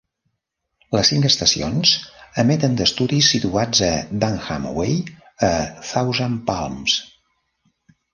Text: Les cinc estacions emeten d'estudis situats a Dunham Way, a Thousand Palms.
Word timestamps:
Les 0.93 1.09
cinc 1.11 1.25
estacions 1.27 1.91
emeten 2.43 2.77
d'estudis 2.79 3.27
situats 3.33 3.81
a 3.87 3.89
Dunham 4.23 4.65
Way, 4.79 4.95
a 5.49 5.51
Thousand 5.91 6.41
Palms. 6.49 6.97